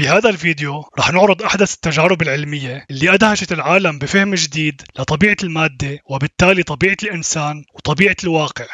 بهذا 0.00 0.28
الفيديو 0.30 0.84
رح 0.98 1.12
نعرض 1.12 1.42
أحدث 1.42 1.74
التجارب 1.74 2.22
العلمية 2.22 2.86
اللي 2.90 3.14
أدهشت 3.14 3.52
العالم 3.52 3.98
بفهم 3.98 4.34
جديد 4.34 4.82
لطبيعة 4.98 5.36
المادة 5.42 5.98
وبالتالي 6.10 6.62
طبيعة 6.62 6.96
الإنسان 7.02 7.64
وطبيعة 7.74 8.16
الواقع. 8.24 8.66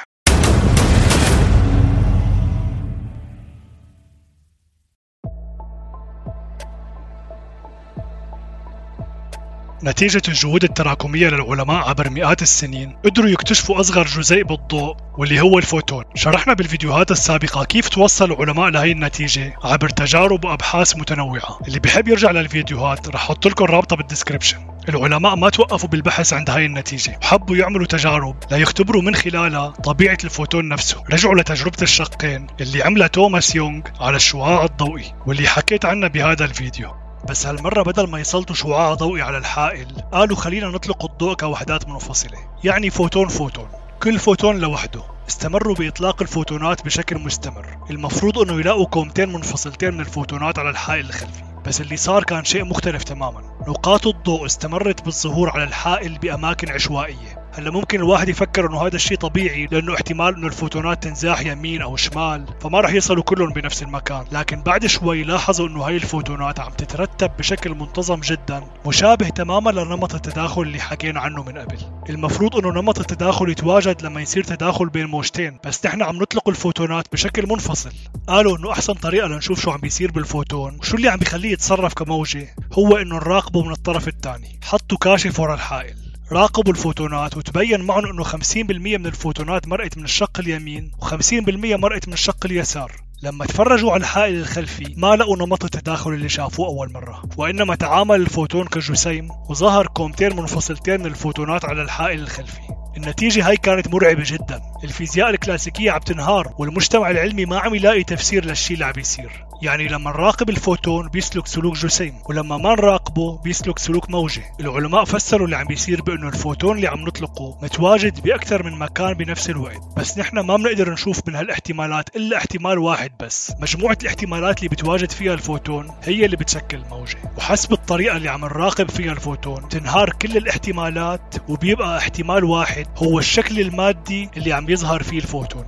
نتيجة 9.87 10.23
الجهود 10.29 10.65
التراكمية 10.65 11.29
للعلماء 11.29 11.89
عبر 11.89 12.11
مئات 12.11 12.43
السنين 12.43 12.97
قدروا 13.05 13.29
يكتشفوا 13.29 13.81
أصغر 13.81 14.07
جزيء 14.07 14.45
بالضوء 14.45 14.97
واللي 15.19 15.41
هو 15.41 15.59
الفوتون. 15.59 16.05
شرحنا 16.15 16.55
بالفيديوهات 16.55 17.11
السابقة 17.11 17.65
كيف 17.65 17.89
توصل 17.89 18.33
العلماء 18.33 18.69
لهي 18.69 18.93
النتيجة 18.93 19.55
عبر 19.65 19.89
تجارب 19.89 20.45
وأبحاث 20.45 20.97
متنوعة. 20.97 21.59
اللي 21.69 21.79
بحب 21.79 22.09
يرجع 22.09 22.31
للفيديوهات 22.31 23.09
رح 23.09 23.15
أحط 23.15 23.47
لكم 23.47 23.65
رابطة 23.65 23.97
بال 23.97 24.06
description 24.06 24.59
العلماء 24.89 25.37
ما 25.37 25.51
توقفوا 25.51 25.89
بالبحث 25.89 26.33
عند 26.33 26.51
هاي 26.51 26.67
النتيجة 26.67 27.19
وحبوا 27.23 27.57
يعملوا 27.57 27.87
تجارب 27.87 28.37
ليختبروا 28.51 29.03
من 29.03 29.15
خلالها 29.15 29.69
طبيعة 29.69 30.19
الفوتون 30.25 30.69
نفسه. 30.69 31.05
رجعوا 31.13 31.35
لتجربة 31.35 31.83
الشقين 31.83 32.47
اللي 32.61 32.83
عملها 32.83 33.07
توماس 33.07 33.57
يونغ 33.57 33.83
على 34.01 34.17
الشعاع 34.17 34.65
الضوئي 34.65 35.15
واللي 35.27 35.49
حكيت 35.49 35.85
عنها 35.85 36.09
بهذا 36.09 36.45
الفيديو. 36.45 37.06
بس 37.29 37.47
هالمرة 37.47 37.83
بدل 37.83 38.11
ما 38.11 38.21
يسلطوا 38.21 38.55
شعاع 38.55 38.95
ضوئي 38.95 39.23
على 39.23 39.39
الحائل 39.39 39.87
قالوا 40.13 40.37
خلينا 40.37 40.67
نطلق 40.67 41.05
الضوء 41.05 41.35
كوحدات 41.35 41.89
منفصلة 41.89 42.39
يعني 42.65 42.91
فوتون 42.91 43.29
فوتون. 43.29 43.69
كل 44.03 44.19
فوتون 44.19 44.59
لوحده. 44.59 45.03
استمروا 45.29 45.75
بإطلاق 45.75 46.23
الفوتونات 46.23 46.85
بشكل 46.85 47.19
مستمر. 47.19 47.79
المفروض 47.91 48.39
أنه 48.39 48.61
يلاقوا 48.61 48.87
كومتين 48.87 49.33
منفصلتين 49.33 49.95
من 49.95 50.01
الفوتونات 50.01 50.59
على 50.59 50.71
الحائل 50.71 51.07
الخلفي. 51.07 51.43
بس 51.67 51.81
اللي 51.81 51.97
صار 51.97 52.25
كان 52.25 52.45
شيء 52.45 52.65
مختلف 52.65 53.05
تماما. 53.05 53.43
نقاط 53.69 54.07
الضوء 54.07 54.47
استمرت 54.47 55.05
بالظهور 55.05 55.51
على 55.51 55.65
الحائل 55.65 56.19
بأماكن 56.19 56.71
عشوائية. 56.71 57.36
هلا 57.57 57.71
ممكن 57.71 57.99
الواحد 57.99 58.29
يفكر 58.29 58.67
إنه 58.67 58.87
هذا 58.87 58.97
الشيء 58.97 59.19
طبيعي 59.19 59.69
لأنه 59.71 59.95
احتمال 59.95 60.37
إنه 60.37 60.47
الفوتونات 60.47 61.03
تنزاح 61.03 61.41
يمين 61.41 61.83
أو 61.83 61.97
شمال 61.97 62.47
فما 62.61 62.81
راح 62.81 62.93
يصلوا 62.93 63.23
كلهم 63.23 63.53
بنفس 63.53 63.83
المكان. 63.83 64.25
لكن 64.33 64.63
بعد 64.63 64.87
شوي 64.87 65.23
لاحظوا 65.23 65.69
إنه 65.69 65.83
هاي 65.83 65.97
الفوتونات 65.97 66.61
عم 66.61 66.73
تترتب 66.73 67.31
بشكل 67.39 67.75
منتظم 67.75 68.21
جدا 68.21 68.63
مشابه 68.87 69.29
تماما 69.29 69.71
لنمط 69.71 70.15
التداخل 70.15 70.63
اللي 70.63 70.81
حكينا 70.81 71.21
عنه 71.21 71.43
من 71.43 71.59
قبل. 71.59 71.79
المفروض 72.11 72.57
إنه 72.57 72.81
نمط 72.81 72.99
التداخل 72.99 73.49
يتواجد 73.49 74.03
لما 74.03 74.21
يصير 74.21 74.45
تداخل 74.45 74.89
بين 74.89 75.07
موجتين 75.07 75.59
بس 75.65 75.87
نحن 75.87 76.03
عم 76.03 76.17
نطلق 76.17 76.49
الفوتونات 76.49 77.13
بشكل 77.13 77.49
منفصل. 77.49 77.93
قالوا 78.27 78.57
إنه 78.59 78.73
أحسن 78.73 78.93
طريقة 78.93 79.29
لنشوف 79.29 79.61
شو 79.61 79.71
عم 79.71 79.81
بيصير 79.81 80.11
بالفوتون 80.11 80.79
وشو 80.79 80.97
اللي 80.97 81.09
عم 81.09 81.19
بيخليه 81.19 81.53
يتصرف 81.53 81.95
كموجة 81.95 82.55
هو 82.73 82.97
إنه 82.97 83.17
نراقبه 83.17 83.63
من 83.63 83.73
الطرف 83.73 84.09
الثاني. 84.09 84.61
حطوا 84.65 84.99
كاشف 84.99 85.41
ورا 85.41 85.55
الحائل. 85.55 86.06
راقبوا 86.33 86.73
الفوتونات 86.73 87.37
وتبين 87.37 87.81
معهم 87.81 88.07
إنه 88.07 88.25
50% 88.25 88.99
من 88.99 89.07
الفوتونات 89.07 89.69
مرقت 89.69 89.97
من 89.99 90.05
الشق 90.05 90.41
اليمين 90.41 90.93
و50% 91.03 91.35
مرقت 91.55 92.09
من 92.09 92.15
الشق 92.15 92.47
اليسار. 92.47 92.93
لما 93.23 93.47
تفرجوا 93.47 93.93
على 93.93 94.01
الحائل 94.01 94.35
الخلفي 94.35 94.95
ما 94.97 95.17
لقوا 95.17 95.37
نمط 95.37 95.65
التداخل 95.65 96.11
اللي 96.13 96.29
شافوه 96.29 96.67
أول 96.67 96.93
مرة 96.93 97.23
وإنما 97.37 97.75
تعامل 97.75 98.21
الفوتون 98.21 98.67
كجسيم 98.67 99.31
وظهر 99.49 99.87
كومتين 99.87 100.37
منفصلتين 100.37 101.01
من 101.01 101.07
الفوتونات 101.07 101.65
على 101.65 101.83
الحائل 101.83 102.21
الخلفي. 102.21 102.61
النتيجة 102.97 103.49
هاي 103.49 103.57
كانت 103.57 103.89
مرعبة 103.89 104.23
جدا. 104.27 104.61
الفيزياء 104.85 105.31
الكلاسيكية 105.31 105.91
عم 105.91 106.01
تنهار 106.01 106.55
والمجتمع 106.59 107.11
العلمي 107.11 107.45
ما 107.45 107.59
عم 107.59 107.75
يلاقي 107.75 108.05
تفسير 108.05 108.45
للشيء 108.45 108.75
اللي 108.75 108.85
عم 108.85 108.93
بيصير 108.93 109.46
يعني 109.63 109.89
لما 109.89 110.11
نراقب 110.11 110.51
الفوتون 110.51 111.09
بيسلك 111.09 111.47
سلوك 111.47 111.75
جسيم 111.75 112.15
ولما 112.29 112.57
ما 112.57 112.71
نراقبه 112.75 113.39
بيسلك 113.39 113.79
سلوك 113.79 114.11
موجة 114.11 114.43
العلماء 114.61 115.05
فسروا 115.05 115.45
اللي 115.47 115.57
عم 115.57 115.67
بيصير 115.67 116.03
بأنه 116.03 116.29
الفوتون 116.29 116.77
اللي 116.77 116.87
عم 116.89 117.01
نطلقه 117.01 117.59
متواجد 117.63 118.21
بأكثر 118.23 118.63
من 118.63 118.79
مكان 118.79 119.15
بنفس 119.15 119.51
الوقت. 119.51 119.81
بس 119.97 120.19
نحن 120.19 120.39
ما 120.39 120.57
بنقدر 120.57 120.93
نشوف 120.93 121.21
من 121.29 121.35
هالاحتمالات 121.35 122.17
إلا 122.17 122.37
احتمال 122.37 122.79
واحد 122.79 123.11
بس. 123.21 123.53
مجموعة 123.61 123.99
الاحتمالات 124.03 124.59
اللي 124.59 124.69
بتواجد 124.69 125.11
فيها 125.11 125.35
الفوتون 125.35 125.91
هي 126.03 126.25
اللي 126.25 126.37
بتشكل 126.37 126.79
موجة 126.91 127.19
وحسب 127.39 127.73
الطريقة 127.73 128.17
اللي 128.17 128.29
عم 128.29 128.41
نراقب 128.41 128.91
فيها 128.91 129.13
الفوتون 129.13 129.69
تنهار 129.69 130.11
كل 130.11 130.37
الاحتمالات 130.37 131.35
وبيبقى 131.49 131.99
احتمال 131.99 132.45
واحد 132.45 132.87
هو 132.97 133.19
الشكل 133.19 133.61
المادي 133.61 134.31
اللي 134.37 134.53
عم 134.53 134.71
يظهر 134.71 135.03
فيه 135.03 135.19
الفوتون. 135.19 135.65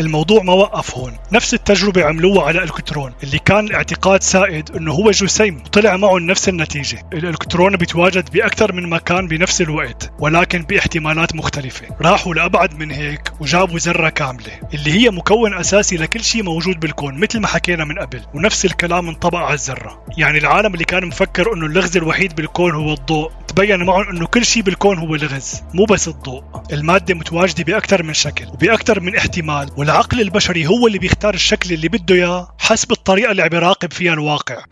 الموضوع 0.00 0.42
ما 0.42 0.52
وقف 0.52 0.96
هون. 0.96 1.12
نفس 1.32 1.54
التجربة 1.54 2.04
عملوها 2.04 2.44
على 2.46 2.62
الكترون 2.62 3.12
اللي 3.22 3.38
كان 3.38 3.64
الاعتقاد 3.66 4.22
سائد 4.22 4.76
إنه 4.76 4.92
هو 4.92 5.10
جسيم 5.10 5.56
وطلع 5.56 5.96
معه 5.96 6.18
نفس 6.18 6.48
النتيجة. 6.48 7.02
الألكترون 7.12 7.76
بيتواجد 7.76 8.30
بأكثر 8.30 8.72
من 8.72 8.88
مكان 8.90 9.28
بنفس 9.28 9.60
الوقت 9.60 10.12
ولكن 10.18 10.62
بإحتمالات 10.62 11.34
مختلفة. 11.34 11.86
راحوا 12.00 12.34
لأبعد 12.34 12.78
من 12.78 12.90
هيك 12.90 13.32
وجابوا 13.40 13.78
ذرة 13.78 14.08
كاملة 14.08 14.60
اللي 14.74 14.92
هي 14.92 15.10
مكون 15.10 15.54
أساسي 15.54 15.96
لكل 15.96 16.24
شيء 16.24 16.42
موجود 16.42 16.80
بالكون 16.80 17.20
مثل 17.20 17.40
ما 17.40 17.46
حكينا 17.46 17.84
من 17.84 17.98
قبل 17.98 18.20
ونفس 18.34 18.64
الكلام 18.64 19.08
انطبق 19.08 19.38
على 19.38 19.54
الذرة. 19.54 20.04
يعني 20.18 20.38
العالم 20.38 20.74
اللي 20.74 20.84
كان 20.84 21.06
مفكر 21.06 21.54
إنه 21.54 21.66
اللغز 21.66 21.96
الوحيد 21.96 22.34
بالكون 22.34 22.74
هو 22.74 22.92
الضوء 22.92 23.32
تبين 23.52 23.82
معهم 23.82 24.08
إنه 24.08 24.26
كل 24.26 24.44
شيء 24.44 24.62
بالكون 24.62 24.98
هو 24.98 25.14
لغز 25.14 25.62
مو 25.74 25.84
بس 25.84 26.08
الضوء. 26.08 26.42
المادة 26.72 27.14
متواجدة 27.14 27.64
بأكثر 27.64 28.02
من 28.02 28.14
شكل 28.14 28.46
وبأكثر 28.46 29.00
من 29.00 29.16
احتمال 29.16 29.70
والعقل 29.76 30.20
البشري 30.20 30.66
هو 30.66 30.86
اللي 30.86 30.98
بيختار 30.98 31.34
الشكل 31.34 31.74
اللي 31.74 31.88
بده 31.88 32.14
إياه 32.14 32.54
حسب 32.58 32.92
الطريقة 32.92 33.30
اللي 33.30 33.42
عم 33.42 33.50
يراقب 33.52 33.92
فيها 33.92 34.12
الواقع. 34.12 34.64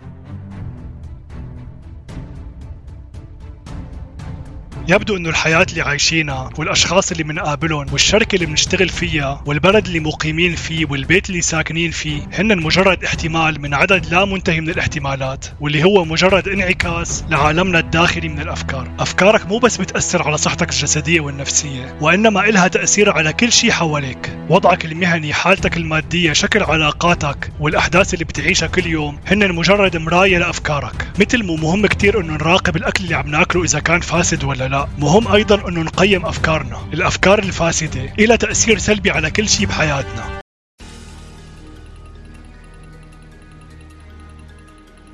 يبدو 4.88 5.16
إنه 5.16 5.28
الحياة 5.28 5.66
اللي 5.70 5.82
عايشينها 5.82 6.50
والأشخاص 6.58 7.10
اللي 7.10 7.22
بنقابلهم 7.22 7.86
والشركة 7.92 8.34
اللي 8.34 8.46
بنشتغل 8.46 8.88
فيها 8.88 9.42
والبلد 9.46 9.86
اللي 9.86 10.00
مقيمين 10.00 10.54
فيه 10.54 10.86
والبيت 10.90 11.28
اللي 11.30 11.40
ساكنين 11.40 11.90
فيه 11.90 12.22
هن 12.32 12.62
مجرد 12.62 13.04
احتمال 13.04 13.60
من 13.60 13.74
عدد 13.74 14.06
لا 14.06 14.24
منتهي 14.24 14.60
من 14.60 14.70
الاحتمالات 14.70 15.46
واللي 15.60 15.84
هو 15.84 16.04
مجرد 16.04 16.48
انعكاس 16.48 17.24
لعالمنا 17.28 17.78
الداخلي 17.78 18.28
من 18.28 18.40
الأفكار. 18.40 18.88
أفكارك 18.98 19.46
مو 19.46 19.58
بس 19.58 19.76
بتأثر 19.76 20.22
على 20.22 20.36
صحتك 20.36 20.70
الجسدية 20.70 21.20
والنفسية 21.20 21.96
وإنما 22.00 22.48
إلها 22.48 22.68
تأثير 22.68 23.10
على 23.10 23.32
كل 23.32 23.52
شيء 23.52 23.70
حواليك. 23.70 24.36
وضعك 24.48 24.84
المهني 24.84 25.32
حالتك 25.32 25.76
المادية 25.76 26.32
شكل 26.32 26.62
علاقاتك 26.62 27.52
والأحداث 27.60 28.14
اللي 28.14 28.24
بتعيشها 28.24 28.66
كل 28.66 28.86
يوم 28.86 29.18
هن 29.26 29.54
مجرد 29.54 29.96
مراية 29.96 30.38
لأفكارك. 30.38 31.06
مثل 31.20 31.42
مو 31.44 31.56
مهم 31.56 31.86
كتير 31.86 32.20
إنه 32.20 32.32
نراقب 32.32 32.76
الأكل 32.76 33.04
اللي 33.04 33.14
عم 33.14 33.30
ناكله 33.30 33.64
إذا 33.64 33.80
كان 33.80 34.00
فاسد 34.00 34.44
ولا 34.44 34.68
لا 34.70 34.88
مهم 34.98 35.28
أيضا 35.28 35.68
انه 35.68 35.82
نقيم 35.82 36.26
أفكارنا 36.26 36.78
الأفكار 36.92 37.38
الفاسدة 37.38 38.14
إلى 38.18 38.36
تأثير 38.36 38.78
سلبي 38.78 39.10
على 39.10 39.30
كل 39.30 39.48
شيء 39.48 39.66
بحياتنا. 39.66 40.39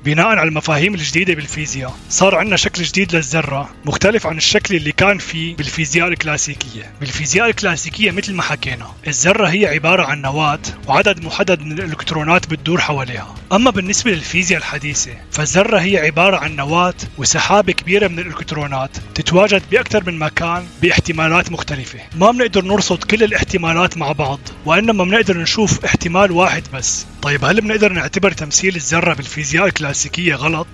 بناء 0.07 0.25
على 0.25 0.43
المفاهيم 0.43 0.93
الجديدة 0.93 1.33
بالفيزياء 1.33 1.95
صار 2.09 2.35
عندنا 2.35 2.57
شكل 2.57 2.83
جديد 2.83 3.15
للذرة 3.15 3.69
مختلف 3.85 4.27
عن 4.27 4.37
الشكل 4.37 4.75
اللي 4.75 4.91
كان 4.91 5.17
فيه 5.17 5.55
بالفيزياء 5.55 6.07
الكلاسيكية. 6.07 6.91
بالفيزياء 6.99 7.49
الكلاسيكية 7.49 8.11
مثل 8.11 8.33
ما 8.33 8.43
حكينا 8.43 8.87
الذرة 9.07 9.47
هي 9.47 9.65
عبارة 9.65 10.03
عن 10.03 10.21
نواة 10.21 10.59
وعدد 10.87 11.23
محدد 11.23 11.61
من 11.61 11.71
الإلكترونات 11.71 12.47
بتدور 12.47 12.81
حواليها. 12.81 13.35
أما 13.51 13.71
بالنسبة 13.71 14.11
للفيزياء 14.11 14.59
الحديثة 14.59 15.11
فالذرة 15.31 15.79
هي 15.79 15.97
عبارة 15.97 16.37
عن 16.37 16.55
نواة 16.55 16.93
وسحابة 17.17 17.73
كبيرة 17.73 18.07
من 18.07 18.19
الإلكترونات 18.19 18.91
تتواجد 19.15 19.61
بأكثر 19.71 20.03
من 20.07 20.19
مكان 20.19 20.65
باحتمالات 20.81 21.51
مختلفة. 21.51 21.99
ما 22.15 22.31
بنقدر 22.31 22.65
نرصد 22.65 23.03
كل 23.03 23.23
الاحتمالات 23.23 23.97
مع 23.97 24.11
بعض 24.11 24.39
وإنما 24.65 25.03
بنقدر 25.03 25.37
نشوف 25.37 25.85
احتمال 25.85 26.31
واحد 26.31 26.63
بس. 26.73 27.05
طيب 27.21 27.45
هل 27.45 27.61
بنقدر 27.61 27.91
نعتبر 27.91 28.31
تمثيل 28.31 28.75
الذرة 28.75 29.13
بالفيزياء 29.13 29.65
الكلاسيكية 29.65 30.35
غلط؟ 30.35 30.67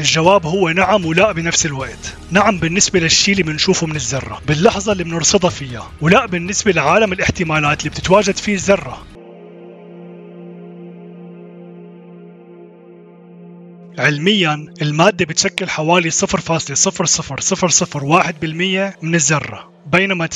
الجواب 0.00 0.46
هو 0.46 0.70
نعم 0.70 1.04
ولا 1.04 1.32
بنفس 1.32 1.66
الوقت. 1.66 2.16
نعم 2.30 2.58
بالنسبة 2.58 3.00
للشيء 3.00 3.32
اللي 3.32 3.42
بنشوفه 3.42 3.86
من 3.86 3.96
الذرة 3.96 4.40
باللحظة 4.48 4.92
اللي 4.92 5.04
بنرصدها 5.04 5.50
فيها 5.50 5.92
ولا 6.00 6.26
بالنسبة 6.26 6.72
لعالم 6.72 7.12
الاحتمالات 7.12 7.80
اللي 7.80 7.90
بتتواجد 7.90 8.36
فيه 8.36 8.54
الذرة. 8.54 9.06
علميا 13.98 14.74
المادة 14.82 15.24
بتشكل 15.24 15.68
حوالي 15.68 16.10
0.0001% 16.10 16.14
من 19.02 19.14
الذرة. 19.14 19.75
بينما 19.86 20.26
99.9999% 20.26 20.28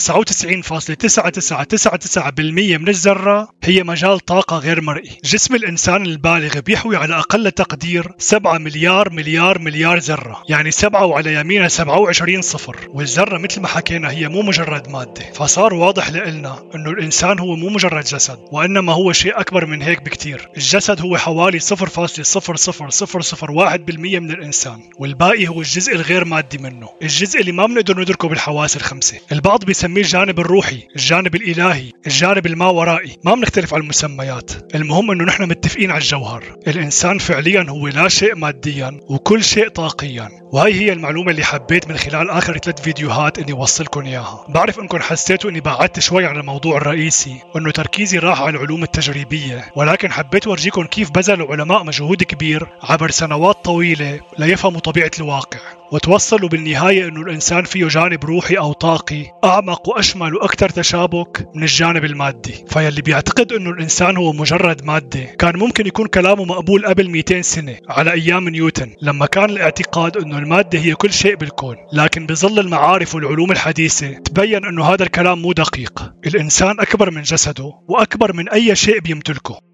من 2.78 2.88
الذرة 2.88 3.48
هي 3.64 3.82
مجال 3.82 4.20
طاقة 4.20 4.58
غير 4.58 4.80
مرئي. 4.80 5.18
جسم 5.24 5.54
الإنسان 5.54 6.06
البالغ 6.06 6.60
بيحوي 6.60 6.96
على 6.96 7.18
أقل 7.18 7.50
تقدير 7.50 8.12
7 8.18 8.58
مليار 8.58 9.10
مليار 9.10 9.58
مليار 9.58 9.98
ذرة 9.98 10.42
يعني 10.48 10.70
7 10.70 11.06
وعلى 11.06 11.34
يمينها 11.34 11.68
27 11.68 12.42
صفر. 12.42 12.76
والذرة 12.88 13.38
مثل 13.38 13.60
ما 13.60 13.68
حكينا 13.68 14.10
هي 14.10 14.28
مو 14.28 14.42
مجرد 14.42 14.88
مادة. 14.88 15.32
فصار 15.34 15.74
واضح 15.74 16.10
لنا 16.10 16.62
أنه 16.74 16.90
الإنسان 16.90 17.38
هو 17.38 17.56
مو 17.56 17.68
مجرد 17.68 18.04
جسد 18.04 18.38
وإنما 18.52 18.92
هو 18.92 19.12
شيء 19.12 19.40
أكبر 19.40 19.66
من 19.66 19.82
هيك 19.82 20.02
بكتير. 20.02 20.48
الجسد 20.56 21.00
هو 21.00 21.16
حوالي 21.16 21.60
0.0001% 21.60 24.20
من 24.20 24.30
الإنسان 24.30 24.80
والباقي 24.98 25.48
هو 25.48 25.60
الجزء 25.60 25.94
الغير 25.94 26.24
مادي 26.24 26.58
منه. 26.58 26.88
الجزء 27.02 27.40
اللي 27.40 27.52
ما 27.52 27.66
بنقدر 27.66 28.00
ندركه 28.00 28.28
بالحواس 28.28 28.76
الخمسة. 28.76 29.18
البعض 29.40 29.64
بيسميه 29.64 30.02
الجانب 30.02 30.40
الروحي 30.40 30.82
الجانب 30.96 31.34
الإلهي 31.34 31.92
الجانب 32.06 32.46
الماورائي 32.46 33.16
ما 33.24 33.34
بنختلف 33.34 33.74
على 33.74 33.82
المسميات. 33.82 34.74
المهم 34.74 35.10
إنه 35.10 35.24
نحن 35.24 35.42
متفقين 35.42 35.90
على 35.90 36.00
الجوهر. 36.00 36.56
الإنسان 36.68 37.18
فعليا 37.18 37.66
هو 37.68 37.88
لا 37.88 38.08
شيء 38.08 38.34
ماديا 38.34 39.00
وكل 39.08 39.44
شيء 39.44 39.68
طاقيا. 39.68 40.28
وهي 40.52 40.74
هي 40.74 40.92
المعلومة 40.92 41.30
اللي 41.30 41.44
حبيت 41.44 41.88
من 41.88 41.96
خلال 41.96 42.30
آخر 42.30 42.58
ثلاث 42.58 42.82
فيديوهات 42.82 43.38
إني 43.38 43.52
وصلكم 43.52 44.06
إياها. 44.06 44.46
بعرف 44.48 44.80
إنكم 44.80 44.98
حسيتوا 44.98 45.50
إني 45.50 45.60
بعدت 45.60 46.00
شوي 46.00 46.26
عن 46.26 46.36
الموضوع 46.36 46.76
الرئيسي 46.76 47.40
وإنه 47.54 47.70
تركيزي 47.70 48.18
راح 48.18 48.40
على 48.40 48.56
العلوم 48.56 48.82
التجريبية. 48.82 49.70
ولكن 49.76 50.12
حبيت 50.12 50.46
أورجيكم 50.46 50.84
كيف 50.84 51.10
بذلوا 51.10 51.52
علماء 51.52 51.84
مجهود 51.84 52.22
كبير 52.22 52.66
عبر 52.82 53.10
سنوات 53.10 53.64
طويلة 53.64 54.20
ليفهموا 54.38 54.80
طبيعة 54.80 55.10
الواقع. 55.18 55.79
وتوصلوا 55.92 56.48
بالنهاية 56.48 57.08
أنه 57.08 57.20
الإنسان 57.22 57.64
فيه 57.64 57.88
جانب 57.88 58.24
روحي 58.24 58.54
أو 58.54 58.72
طاقي 58.72 59.26
أعمق 59.44 59.88
وأشمل 59.88 60.34
وأكثر 60.34 60.68
تشابك 60.68 61.46
من 61.54 61.62
الجانب 61.62 62.04
المادي. 62.04 62.64
فيلي 62.68 63.02
بيعتقد 63.02 63.52
أنه 63.52 63.70
الإنسان 63.70 64.16
هو 64.16 64.32
مجرد 64.32 64.84
مادة. 64.84 65.24
كان 65.38 65.56
ممكن 65.58 65.86
يكون 65.86 66.06
كلامه 66.06 66.44
مقبول 66.44 66.86
قبل 66.86 67.10
200 67.10 67.42
سنة 67.42 67.76
على 67.88 68.12
أيام 68.12 68.48
نيوتن 68.48 68.94
لما 69.02 69.26
كان 69.26 69.50
الاعتقاد 69.50 70.16
أنه 70.16 70.38
المادة 70.38 70.78
هي 70.78 70.94
كل 70.94 71.12
شيء 71.12 71.36
بالكون. 71.36 71.76
لكن 71.92 72.26
بظل 72.26 72.58
المعارف 72.58 73.14
والعلوم 73.14 73.52
الحديثة 73.52 74.12
تبين 74.12 74.64
أنه 74.64 74.84
هذا 74.84 75.02
الكلام 75.02 75.42
مو 75.42 75.52
دقيق. 75.52 76.12
الإنسان 76.26 76.80
أكبر 76.80 77.10
من 77.10 77.22
جسده 77.22 77.72
وأكبر 77.88 78.32
من 78.32 78.48
أي 78.48 78.76
شيء 78.76 79.00
بيمتلكه. 79.00 79.69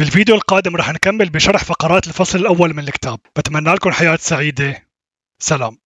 بالفيديو 0.00 0.34
القادم 0.34 0.76
رح 0.76 0.92
نكمل 0.92 1.30
بشرح 1.30 1.64
فقرات 1.64 2.06
الفصل 2.06 2.38
الأول 2.38 2.74
من 2.74 2.78
الكتاب. 2.78 3.20
بتمنى 3.36 3.74
لكم 3.74 3.90
حياة 3.90 4.16
سعيدة. 4.16 4.88
سلام. 5.38 5.79